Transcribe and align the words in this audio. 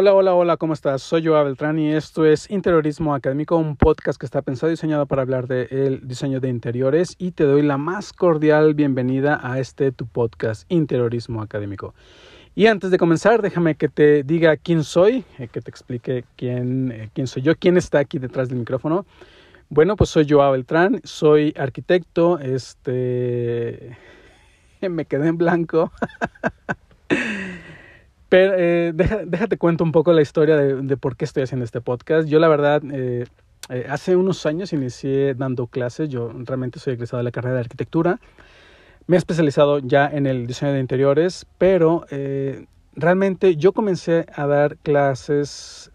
Hola, 0.00 0.14
hola, 0.14 0.32
hola, 0.32 0.56
¿cómo 0.56 0.74
estás? 0.74 1.02
Soy 1.02 1.26
Joa 1.26 1.42
Beltrán 1.42 1.76
y 1.76 1.92
esto 1.92 2.24
es 2.24 2.48
Interiorismo 2.52 3.16
Académico, 3.16 3.56
un 3.56 3.74
podcast 3.74 4.16
que 4.16 4.26
está 4.26 4.42
pensado 4.42 4.70
y 4.70 4.74
diseñado 4.74 5.06
para 5.06 5.22
hablar 5.22 5.48
del 5.48 6.06
diseño 6.06 6.38
de 6.38 6.48
interiores 6.48 7.16
y 7.18 7.32
te 7.32 7.42
doy 7.42 7.62
la 7.62 7.78
más 7.78 8.12
cordial 8.12 8.74
bienvenida 8.74 9.40
a 9.42 9.58
este 9.58 9.90
tu 9.90 10.06
podcast, 10.06 10.70
Interiorismo 10.70 11.42
Académico. 11.42 11.96
Y 12.54 12.66
antes 12.68 12.92
de 12.92 12.96
comenzar, 12.96 13.42
déjame 13.42 13.74
que 13.74 13.88
te 13.88 14.22
diga 14.22 14.56
quién 14.56 14.84
soy, 14.84 15.24
eh, 15.36 15.48
que 15.48 15.60
te 15.60 15.68
explique 15.68 16.24
quién, 16.36 16.92
eh, 16.92 17.10
quién 17.12 17.26
soy 17.26 17.42
yo, 17.42 17.56
quién 17.56 17.76
está 17.76 17.98
aquí 17.98 18.20
detrás 18.20 18.48
del 18.48 18.58
micrófono. 18.58 19.04
Bueno, 19.68 19.96
pues 19.96 20.10
soy 20.10 20.28
Joa 20.30 20.52
Beltrán, 20.52 21.00
soy 21.02 21.52
arquitecto, 21.58 22.38
este... 22.38 23.98
me 24.80 25.06
quedé 25.06 25.26
en 25.26 25.38
blanco. 25.38 25.90
Pero 28.28 28.54
eh, 28.56 28.92
déjate 28.94 29.56
cuento 29.56 29.84
un 29.84 29.92
poco 29.92 30.12
la 30.12 30.20
historia 30.20 30.56
de, 30.56 30.96
por 30.96 31.16
qué 31.16 31.24
estoy 31.24 31.44
haciendo 31.44 31.64
este 31.64 31.80
podcast. 31.80 32.28
Yo 32.28 32.38
la 32.38 32.48
verdad, 32.48 32.82
eh, 32.92 33.24
eh, 33.70 33.86
hace 33.88 34.16
unos 34.16 34.44
años 34.46 34.72
inicié 34.72 35.34
dando 35.34 35.66
clases. 35.66 36.08
Yo 36.08 36.32
realmente 36.44 36.78
soy 36.78 36.94
egresado 36.94 37.18
de 37.18 37.24
la 37.24 37.30
carrera 37.30 37.54
de 37.54 37.60
arquitectura. 37.60 38.20
Me 39.06 39.16
he 39.16 39.18
especializado 39.18 39.78
ya 39.78 40.06
en 40.06 40.26
el 40.26 40.46
diseño 40.46 40.72
de 40.72 40.80
interiores, 40.80 41.46
pero 41.56 42.04
eh, 42.10 42.66
realmente 42.94 43.56
yo 43.56 43.72
comencé 43.72 44.26
a 44.34 44.46
dar 44.46 44.76
clases 44.76 45.90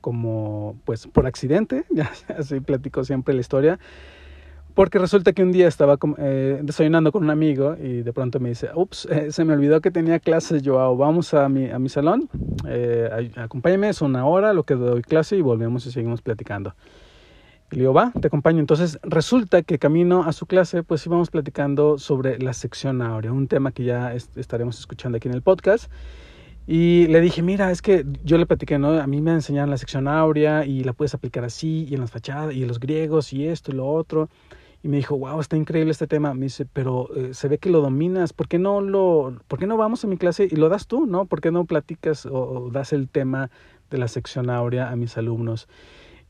como 0.00 0.78
pues 0.84 1.08
por 1.08 1.26
accidente, 1.26 1.84
así 2.38 2.60
platico 2.60 3.02
siempre 3.04 3.34
la 3.34 3.40
historia. 3.40 3.78
Porque 4.78 5.00
resulta 5.00 5.32
que 5.32 5.42
un 5.42 5.50
día 5.50 5.66
estaba 5.66 5.98
eh, 6.18 6.60
desayunando 6.62 7.10
con 7.10 7.24
un 7.24 7.30
amigo 7.30 7.74
y 7.82 8.02
de 8.02 8.12
pronto 8.12 8.38
me 8.38 8.50
dice, 8.50 8.68
ups, 8.76 9.08
eh, 9.10 9.32
se 9.32 9.44
me 9.44 9.54
olvidó 9.54 9.80
que 9.80 9.90
tenía 9.90 10.20
clases, 10.20 10.62
Joao, 10.64 10.96
vamos 10.96 11.34
a 11.34 11.48
mi, 11.48 11.68
a 11.68 11.80
mi 11.80 11.88
salón, 11.88 12.28
eh, 12.64 13.32
acompáñame, 13.34 13.88
es 13.88 14.02
una 14.02 14.24
hora 14.24 14.52
lo 14.52 14.62
que 14.62 14.74
doy 14.74 15.02
clase 15.02 15.36
y 15.36 15.40
volvemos 15.40 15.84
y 15.86 15.90
seguimos 15.90 16.22
platicando. 16.22 16.76
Y 17.72 17.74
le 17.74 17.80
digo, 17.80 17.92
va, 17.92 18.12
te 18.12 18.28
acompaño. 18.28 18.60
Entonces 18.60 19.00
resulta 19.02 19.62
que 19.62 19.80
camino 19.80 20.22
a 20.22 20.32
su 20.32 20.46
clase, 20.46 20.84
pues 20.84 21.04
íbamos 21.06 21.28
platicando 21.28 21.98
sobre 21.98 22.38
la 22.38 22.52
sección 22.52 23.02
áurea, 23.02 23.32
un 23.32 23.48
tema 23.48 23.72
que 23.72 23.82
ya 23.82 24.14
estaremos 24.14 24.78
escuchando 24.78 25.16
aquí 25.16 25.26
en 25.26 25.34
el 25.34 25.42
podcast. 25.42 25.90
Y 26.68 27.08
le 27.08 27.20
dije, 27.20 27.42
mira, 27.42 27.72
es 27.72 27.82
que 27.82 28.06
yo 28.22 28.38
le 28.38 28.46
platiqué, 28.46 28.78
¿no? 28.78 28.90
A 28.90 29.08
mí 29.08 29.20
me 29.22 29.32
enseñaron 29.32 29.70
la 29.70 29.78
sección 29.78 30.06
áurea 30.06 30.64
y 30.64 30.84
la 30.84 30.92
puedes 30.92 31.14
aplicar 31.14 31.42
así, 31.42 31.84
y 31.90 31.94
en 31.94 32.00
las 32.00 32.12
fachadas, 32.12 32.54
y 32.54 32.62
en 32.62 32.68
los 32.68 32.78
griegos, 32.78 33.32
y 33.32 33.48
esto 33.48 33.72
y 33.72 33.74
lo 33.74 33.88
otro 33.88 34.28
y 34.82 34.88
me 34.88 34.98
dijo, 34.98 35.18
wow, 35.18 35.40
está 35.40 35.56
increíble 35.56 35.90
este 35.90 36.06
tema. 36.06 36.34
Me 36.34 36.46
dice, 36.46 36.66
pero 36.66 37.08
eh, 37.14 37.34
se 37.34 37.48
ve 37.48 37.58
que 37.58 37.70
lo 37.70 37.80
dominas, 37.80 38.32
¿por 38.32 38.48
qué 38.48 38.58
no 38.58 38.80
lo, 38.80 39.36
por 39.48 39.58
qué 39.58 39.66
no 39.66 39.76
vamos 39.76 40.04
a 40.04 40.06
mi 40.06 40.16
clase 40.16 40.48
y 40.50 40.56
lo 40.56 40.68
das 40.68 40.86
tú, 40.86 41.06
no? 41.06 41.26
¿Por 41.26 41.40
qué 41.40 41.50
no 41.50 41.64
platicas 41.64 42.26
o, 42.26 42.70
das 42.72 42.92
el 42.92 43.08
tema 43.08 43.50
de 43.90 43.98
la 43.98 44.08
sección 44.08 44.50
áurea 44.50 44.90
a 44.90 44.96
mis 44.96 45.16
alumnos? 45.16 45.68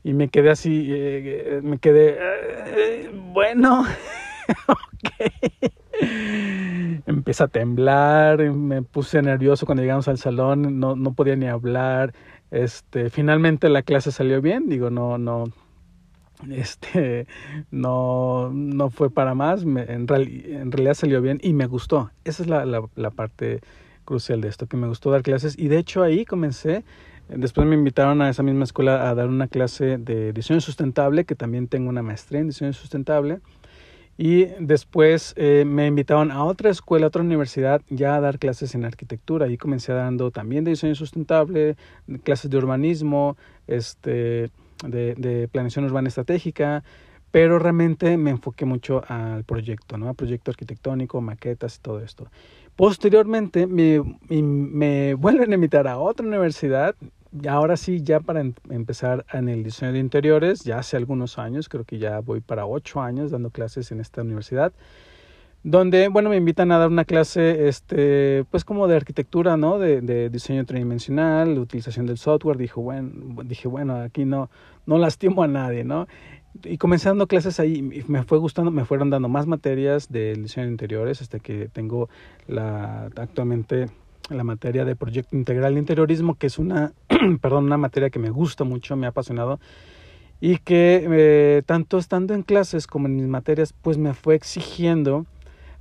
Y 0.03 0.13
me 0.13 0.29
quedé 0.29 0.49
así, 0.49 0.91
eh, 0.91 1.57
eh, 1.57 1.61
me 1.61 1.77
quedé, 1.77 2.17
bueno, 3.33 3.85
ok. 4.67 5.09
Empecé 7.05 7.43
a 7.43 7.47
temblar, 7.47 8.39
me 8.51 8.81
puse 8.81 9.21
nervioso 9.21 9.65
cuando 9.65 9.83
llegamos 9.83 10.07
al 10.07 10.17
salón, 10.17 10.79
no, 10.79 10.95
no 10.95 11.13
podía 11.13 11.35
ni 11.35 11.47
hablar. 11.47 12.13
Este, 12.51 13.09
finalmente 13.09 13.69
la 13.69 13.83
clase 13.83 14.11
salió 14.11 14.41
bien, 14.41 14.69
digo, 14.69 14.89
no, 14.89 15.17
no, 15.17 15.45
este 16.51 17.27
no, 17.71 18.49
no 18.53 18.89
fue 18.89 19.09
para 19.09 19.35
más, 19.35 19.63
en, 19.63 19.77
en, 19.77 20.07
realidad 20.07 20.93
salió 20.93 21.21
bien 21.21 21.39
y 21.41 21.53
me 21.53 21.67
gustó. 21.67 22.11
Esa 22.23 22.43
es 22.43 22.49
la, 22.49 22.65
la, 22.65 22.83
la, 22.95 23.11
parte 23.11 23.61
crucial 24.05 24.41
de 24.41 24.47
esto, 24.47 24.67
que 24.67 24.77
me 24.77 24.87
gustó 24.87 25.11
dar 25.11 25.21
clases 25.21 25.57
y 25.57 25.67
de 25.67 25.77
hecho 25.77 26.01
ahí 26.01 26.25
comencé, 26.25 26.83
después 27.27 27.67
me 27.67 27.75
invitaron 27.75 28.21
a 28.21 28.29
esa 28.29 28.43
misma 28.43 28.63
escuela 28.63 29.09
a 29.09 29.15
dar 29.15 29.27
una 29.27 29.47
clase 29.47 29.97
de 29.97 30.33
diseño 30.33 30.61
sustentable, 30.61 31.25
que 31.25 31.35
también 31.35 31.67
tengo 31.67 31.89
una 31.89 32.01
maestría 32.01 32.41
en 32.41 32.47
diseño 32.47 32.73
sustentable. 32.73 33.39
Y 34.21 34.47
después 34.59 35.33
eh, 35.37 35.63
me 35.65 35.87
invitaron 35.87 36.29
a 36.29 36.43
otra 36.43 36.69
escuela, 36.69 37.05
a 37.05 37.07
otra 37.07 37.21
universidad, 37.21 37.81
ya 37.89 38.15
a 38.15 38.19
dar 38.19 38.37
clases 38.37 38.75
en 38.75 38.83
arquitectura. 38.83 39.45
Ahí 39.45 39.55
comencé 39.57 39.93
dando 39.93 40.29
también 40.29 40.65
de 40.65 40.71
diseño 40.71 40.93
sustentable, 40.93 41.77
clases 42.23 42.51
de 42.51 42.57
urbanismo, 42.57 43.37
este, 43.65 44.49
de, 44.85 45.15
de 45.15 45.47
planeación 45.47 45.85
urbana 45.85 46.07
estratégica, 46.07 46.83
pero 47.31 47.59
realmente 47.59 48.17
me 48.17 48.31
enfoqué 48.31 48.65
mucho 48.65 49.03
al 49.07 49.43
proyecto, 49.43 49.97
¿no? 49.97 50.09
Al 50.09 50.15
proyecto 50.15 50.51
arquitectónico, 50.51 51.21
maquetas 51.21 51.77
y 51.77 51.79
todo 51.81 51.99
esto. 51.99 52.29
Posteriormente 52.75 53.67
me, 53.67 54.01
me 54.29 55.13
vuelven 55.13 55.51
a 55.51 55.55
invitar 55.55 55.87
a 55.87 55.97
otra 55.97 56.25
universidad, 56.25 56.95
ahora 57.47 57.77
sí, 57.77 58.01
ya 58.01 58.19
para 58.19 58.41
em, 58.41 58.53
empezar 58.69 59.25
en 59.33 59.49
el 59.49 59.63
diseño 59.63 59.91
de 59.91 59.99
interiores, 59.99 60.63
ya 60.63 60.79
hace 60.79 60.97
algunos 60.97 61.37
años, 61.37 61.69
creo 61.69 61.83
que 61.83 61.99
ya 61.99 62.19
voy 62.21 62.41
para 62.41 62.65
ocho 62.65 63.01
años 63.01 63.31
dando 63.31 63.49
clases 63.51 63.91
en 63.91 63.99
esta 63.99 64.21
universidad 64.21 64.73
donde, 65.63 66.07
bueno, 66.07 66.29
me 66.29 66.37
invitan 66.37 66.71
a 66.71 66.77
dar 66.77 66.89
una 66.89 67.05
clase, 67.05 67.67
este, 67.67 68.45
pues 68.49 68.63
como 68.63 68.87
de 68.87 68.95
arquitectura, 68.95 69.57
¿no? 69.57 69.77
De, 69.77 70.01
de 70.01 70.29
diseño 70.29 70.65
tridimensional, 70.65 71.55
de 71.55 71.59
utilización 71.59 72.05
del 72.05 72.17
software. 72.17 72.57
Dije, 72.57 72.79
bueno, 72.79 73.43
dije, 73.43 73.67
bueno, 73.67 73.95
aquí 73.95 74.25
no, 74.25 74.49
no 74.85 74.97
lastimo 74.97 75.43
a 75.43 75.47
nadie, 75.47 75.83
¿no? 75.83 76.07
Y 76.63 76.77
comencé 76.77 77.09
dando 77.09 77.27
clases 77.27 77.59
ahí, 77.59 77.81
me 77.81 78.23
fue 78.23 78.37
gustando, 78.37 78.71
me 78.71 78.85
fueron 78.85 79.09
dando 79.09 79.29
más 79.29 79.45
materias 79.45 80.11
de 80.11 80.33
diseño 80.33 80.65
de 80.65 80.71
interiores, 80.71 81.21
hasta 81.21 81.39
que 81.39 81.69
tengo 81.69 82.09
la, 82.47 83.09
actualmente 83.15 83.87
la 84.29 84.43
materia 84.43 84.85
de 84.85 84.95
proyecto 84.95 85.35
integral 85.35 85.73
de 85.73 85.79
interiorismo, 85.79 86.35
que 86.35 86.47
es 86.47 86.57
una, 86.57 86.93
perdón, 87.41 87.65
una 87.65 87.77
materia 87.77 88.09
que 88.09 88.19
me 88.19 88.29
gusta 88.29 88.63
mucho, 88.63 88.95
me 88.95 89.05
ha 89.05 89.09
apasionado 89.09 89.59
y 90.41 90.57
que 90.57 91.05
eh, 91.09 91.63
tanto 91.65 91.97
estando 91.97 92.33
en 92.33 92.43
clases 92.43 92.87
como 92.87 93.07
en 93.07 93.15
mis 93.15 93.27
materias, 93.27 93.73
pues 93.73 93.97
me 93.97 94.13
fue 94.13 94.35
exigiendo 94.35 95.25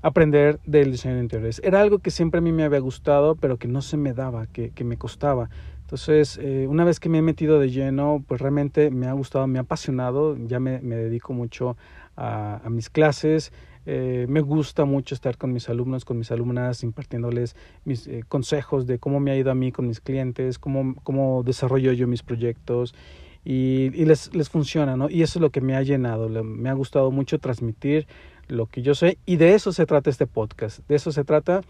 aprender 0.03 0.61
del 0.65 0.93
diseño 0.93 1.17
de 1.17 1.23
interiores. 1.23 1.61
Era 1.65 1.81
algo 1.81 1.99
que 1.99 2.11
siempre 2.11 2.39
a 2.39 2.41
mí 2.41 2.53
me 2.53 2.65
había 2.65 2.79
gustado, 2.79 3.35
pero 3.37 3.57
que 3.57 3.69
no 3.69 3.83
se 3.83 3.97
me 3.97 4.13
daba, 4.13 4.47
que, 4.47 4.71
que 4.71 4.85
me 4.85 4.97
costaba. 4.97 5.51
Entonces, 5.81 6.39
eh, 6.43 6.67
una 6.69 6.85
vez 6.85 7.01
que 7.01 7.09
me 7.09 7.19
he 7.19 7.23
metido 7.23 7.59
de 7.59 7.71
lleno, 7.71 8.23
pues 8.29 8.41
realmente 8.41 8.91
me 8.91 9.07
ha 9.07 9.13
gustado, 9.13 9.47
me 9.47 9.59
ha 9.59 9.63
apasionado, 9.63 10.37
ya 10.37 10.61
me, 10.61 10.81
me 10.81 10.97
dedico 10.97 11.33
mucho 11.33 11.77
a, 12.15 12.61
a 12.63 12.69
mis 12.69 12.91
clases, 12.91 13.53
eh, 13.87 14.27
me 14.29 14.43
gusta 14.43 14.85
mucho 14.85 15.15
estar 15.15 15.39
con 15.39 15.51
mis 15.51 15.71
alumnos, 15.71 16.05
con 16.05 16.19
mis 16.19 16.31
alumnas, 16.31 16.83
impartiéndoles 16.83 17.57
mis 17.87 18.07
eh, 18.07 18.23
consejos 18.29 18.87
de 18.87 18.99
cómo 18.99 19.19
me 19.19 19.31
ha 19.31 19.37
ido 19.37 19.51
a 19.51 19.55
mí 19.55 19.73
con 19.73 19.89
mis 19.89 20.03
clientes, 20.03 20.59
cómo, 20.59 20.95
cómo 21.05 21.43
desarrollo 21.43 21.93
yo 21.93 22.07
mis 22.07 22.23
proyectos 22.23 22.95
y, 23.43 23.91
y 23.95 24.05
les, 24.05 24.35
les 24.35 24.51
funciona, 24.51 24.95
¿no? 24.95 25.09
Y 25.09 25.23
eso 25.23 25.39
es 25.39 25.41
lo 25.41 25.49
que 25.49 25.63
me 25.63 25.75
ha 25.75 25.83
llenado, 25.83 26.29
me 26.29 26.69
ha 26.69 26.75
gustado 26.75 27.11
mucho 27.11 27.39
transmitir 27.39 28.07
lo 28.49 28.67
que 28.67 28.83
yo 28.83 28.95
sé 28.95 29.19
y 29.27 29.37
de 29.37 29.55
eso 29.55 29.73
se 29.73 29.87
trata 29.87 30.11
este 30.11 30.27
podcast, 30.27 30.81
de 30.89 30.97
eso 30.97 31.13
se 31.13 31.25
trata. 31.25 31.63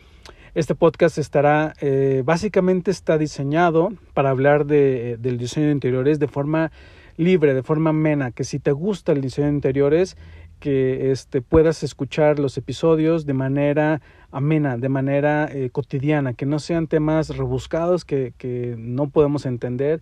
Este 0.55 0.75
podcast 0.75 1.19
estará, 1.19 1.75
eh, 1.81 2.23
básicamente 2.25 2.91
está 2.91 3.19
diseñado 3.19 3.93
para 4.15 4.31
hablar 4.31 4.65
de, 4.65 5.17
del 5.19 5.37
diseño 5.37 5.67
de 5.67 5.73
interiores 5.73 6.19
de 6.19 6.27
forma 6.27 6.73
libre, 7.17 7.53
de 7.53 7.63
forma 7.63 7.91
amena, 7.91 8.31
que 8.31 8.45
si 8.45 8.59
te 8.59 8.73
gusta 8.73 9.13
el 9.13 9.21
diseño 9.21 9.49
de 9.49 9.55
interiores, 9.55 10.17
que 10.59 11.11
este, 11.13 11.43
puedas 11.43 11.83
escuchar 11.83 12.39
los 12.39 12.57
episodios 12.57 13.27
de 13.27 13.35
manera 13.35 14.01
amena, 14.31 14.77
de 14.77 14.89
manera 14.89 15.49
eh, 15.53 15.71
cotidiana, 15.71 16.35
que 16.35 16.47
no 16.47 16.59
sean 16.59 16.87
temas 16.87 17.37
rebuscados 17.37 18.05
que, 18.05 18.33
que 18.39 18.75
no 18.79 19.09
podemos 19.09 19.47
entender 19.47 20.01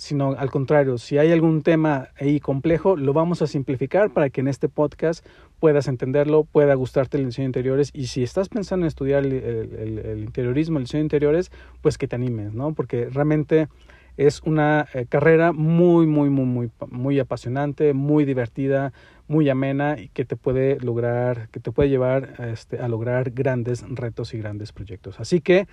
sino 0.00 0.32
al 0.32 0.50
contrario, 0.50 0.96
si 0.96 1.18
hay 1.18 1.30
algún 1.30 1.62
tema 1.62 2.08
ahí 2.18 2.40
complejo, 2.40 2.96
lo 2.96 3.12
vamos 3.12 3.42
a 3.42 3.46
simplificar 3.46 4.10
para 4.10 4.30
que 4.30 4.40
en 4.40 4.48
este 4.48 4.68
podcast 4.68 5.26
puedas 5.58 5.88
entenderlo, 5.88 6.44
pueda 6.44 6.74
gustarte 6.74 7.18
el 7.18 7.26
diseño 7.26 7.44
de 7.44 7.48
interiores 7.48 7.90
y 7.92 8.06
si 8.06 8.22
estás 8.22 8.48
pensando 8.48 8.86
en 8.86 8.88
estudiar 8.88 9.26
el, 9.26 10.22
interiorismo, 10.24 10.78
el 10.78 10.84
diseño 10.84 11.00
de 11.00 11.04
interiores, 11.04 11.52
pues 11.82 11.98
que 11.98 12.08
te 12.08 12.16
animes, 12.16 12.54
¿no? 12.54 12.72
Porque 12.72 13.10
realmente 13.10 13.68
es 14.16 14.40
una 14.42 14.86
eh, 14.94 15.04
carrera 15.06 15.52
muy, 15.52 16.06
muy, 16.06 16.30
muy, 16.30 16.46
muy, 16.46 16.70
muy 16.88 17.18
apasionante, 17.18 17.92
muy 17.92 18.24
divertida, 18.24 18.94
muy 19.30 19.48
amena 19.48 19.96
y 19.96 20.08
que 20.08 20.24
te 20.24 20.34
puede 20.34 20.80
lograr, 20.80 21.48
que 21.50 21.60
te 21.60 21.70
puede 21.70 21.88
llevar 21.88 22.34
este, 22.52 22.80
a 22.80 22.88
lograr 22.88 23.30
grandes 23.30 23.84
retos 23.88 24.34
y 24.34 24.38
grandes 24.38 24.72
proyectos. 24.72 25.20
Así 25.20 25.40
que, 25.40 25.68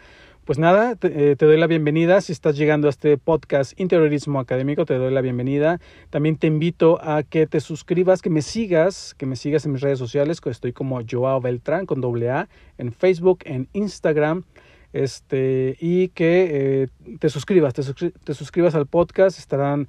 pues 0.45 0.59
nada, 0.59 0.95
te, 0.95 1.31
eh, 1.31 1.36
te, 1.36 1.48
doy 1.48 1.57
la 1.57 1.65
bienvenida. 1.65 2.21
Si 2.21 2.31
estás 2.31 2.56
llegando 2.56 2.86
a 2.86 2.92
este 2.92 3.18
podcast 3.18 3.77
Interiorismo 3.80 4.39
Académico, 4.39 4.86
te 4.86 4.94
doy 4.94 5.12
la 5.12 5.21
bienvenida. 5.21 5.80
También 6.12 6.38
te 6.38 6.45
invito 6.45 7.00
a 7.01 7.24
que 7.24 7.48
te 7.48 7.59
suscribas, 7.59 8.21
que 8.21 8.30
me 8.30 8.44
sigas, 8.44 9.15
que 9.15 9.25
me 9.25 9.36
sigas 9.36 9.65
en 9.65 9.71
mis 9.71 9.81
redes 9.81 9.98
sociales, 9.98 10.39
que 10.39 10.51
estoy 10.51 10.71
como 10.71 11.01
Joao 11.09 11.42
Beltrán 11.42 11.88
con 11.88 12.00
doble 12.00 12.30
A, 12.30 12.50
en 12.77 12.94
Facebook, 12.94 13.39
en 13.45 13.69
Instagram 13.74 14.44
este 14.94 15.77
y 15.80 16.09
que 16.09 16.48
eh, 16.83 16.88
te 17.19 17.29
suscribas, 17.29 17.73
te, 17.73 17.81
te, 18.23 18.33
suscribas 18.33 18.75
al 18.75 18.87
podcast, 18.87 19.39
estarán, 19.39 19.87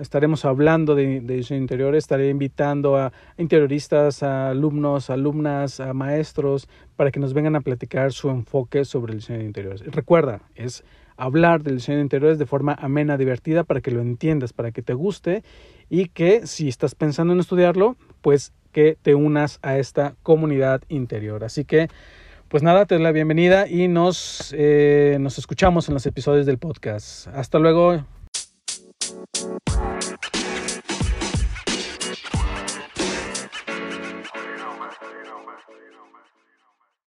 estaremos 0.00 0.44
hablando 0.44 0.94
de, 0.94 1.20
de, 1.20 1.36
diseño 1.36 1.60
interior, 1.60 1.94
estaré 1.94 2.28
invitando 2.28 2.96
a 2.96 3.12
interioristas, 3.38 4.22
a 4.22 4.50
alumnos, 4.50 5.10
alumnas, 5.10 5.80
a 5.80 5.92
maestros, 5.92 6.68
para 6.96 7.10
que 7.10 7.20
nos 7.20 7.34
vengan 7.34 7.56
a 7.56 7.60
platicar 7.60 8.12
su 8.12 8.30
enfoque 8.30 8.84
sobre 8.84 9.12
el 9.12 9.20
diseño 9.20 9.40
de 9.40 9.44
interiores. 9.44 9.82
Recuerda, 9.86 10.42
es 10.54 10.84
hablar 11.16 11.62
del 11.62 11.76
diseño 11.76 11.98
de 11.98 12.02
interiores 12.02 12.38
de 12.38 12.46
forma 12.46 12.74
amena, 12.74 13.16
divertida, 13.16 13.64
para 13.64 13.80
que 13.80 13.90
lo 13.90 14.00
entiendas, 14.00 14.52
para 14.52 14.70
que 14.70 14.82
te 14.82 14.94
guste 14.94 15.42
y 15.88 16.08
que 16.08 16.46
si 16.46 16.68
estás 16.68 16.94
pensando 16.94 17.32
en 17.32 17.40
estudiarlo, 17.40 17.96
pues 18.20 18.52
que 18.72 18.98
te 19.00 19.14
unas 19.14 19.58
a 19.62 19.78
esta 19.78 20.16
comunidad 20.22 20.82
interior. 20.88 21.44
Así 21.44 21.64
que, 21.64 21.88
pues 22.48 22.62
nada, 22.62 22.86
te 22.86 22.94
doy 22.94 23.02
la 23.02 23.10
bienvenida 23.10 23.66
y 23.66 23.88
nos, 23.88 24.54
eh, 24.56 25.16
nos 25.20 25.36
escuchamos 25.36 25.88
en 25.88 25.94
los 25.94 26.06
episodios 26.06 26.46
del 26.46 26.58
podcast. 26.58 27.26
Hasta 27.28 27.58
luego. 27.58 28.04